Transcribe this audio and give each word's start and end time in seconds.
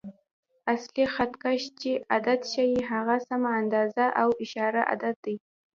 اصلي 0.73 1.05
خط 1.13 1.31
کش 1.43 1.63
چې 1.81 1.91
عدد 2.15 2.39
ښیي، 2.51 2.77
هغه 2.91 3.15
سمه 3.27 3.49
اندازه 3.61 4.05
او 4.21 4.29
اعشاریه 4.41 4.83
عدد 4.93 5.15
دی. 5.25 5.35